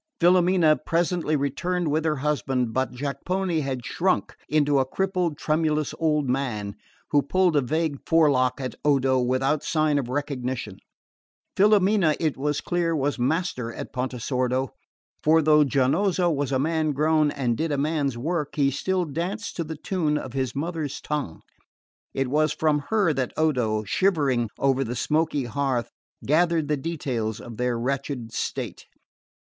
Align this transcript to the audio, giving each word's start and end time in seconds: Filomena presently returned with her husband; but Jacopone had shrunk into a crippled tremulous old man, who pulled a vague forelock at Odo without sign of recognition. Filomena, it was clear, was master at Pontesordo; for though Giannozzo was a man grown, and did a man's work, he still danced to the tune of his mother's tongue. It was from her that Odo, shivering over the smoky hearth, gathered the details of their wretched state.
Filomena 0.19 0.75
presently 0.83 1.35
returned 1.35 1.89
with 1.89 2.05
her 2.05 2.15
husband; 2.15 2.73
but 2.73 2.91
Jacopone 2.91 3.61
had 3.61 3.85
shrunk 3.85 4.35
into 4.49 4.79
a 4.79 4.83
crippled 4.83 5.37
tremulous 5.37 5.93
old 5.99 6.27
man, 6.27 6.75
who 7.11 7.21
pulled 7.21 7.55
a 7.55 7.61
vague 7.61 7.99
forelock 8.07 8.59
at 8.59 8.73
Odo 8.83 9.19
without 9.19 9.63
sign 9.63 9.99
of 9.99 10.09
recognition. 10.09 10.77
Filomena, 11.55 12.15
it 12.19 12.35
was 12.35 12.61
clear, 12.61 12.95
was 12.95 13.19
master 13.19 13.71
at 13.71 13.93
Pontesordo; 13.93 14.69
for 15.21 15.39
though 15.39 15.63
Giannozzo 15.63 16.31
was 16.31 16.51
a 16.51 16.57
man 16.57 16.93
grown, 16.93 17.29
and 17.29 17.55
did 17.55 17.71
a 17.71 17.77
man's 17.77 18.17
work, 18.17 18.55
he 18.55 18.71
still 18.71 19.05
danced 19.05 19.55
to 19.57 19.63
the 19.63 19.77
tune 19.77 20.17
of 20.17 20.33
his 20.33 20.55
mother's 20.55 20.99
tongue. 20.99 21.43
It 22.15 22.27
was 22.27 22.53
from 22.53 22.85
her 22.89 23.13
that 23.13 23.33
Odo, 23.37 23.83
shivering 23.83 24.49
over 24.57 24.83
the 24.83 24.95
smoky 24.95 25.43
hearth, 25.43 25.91
gathered 26.25 26.69
the 26.69 26.75
details 26.77 27.39
of 27.39 27.57
their 27.57 27.77
wretched 27.77 28.33
state. 28.33 28.87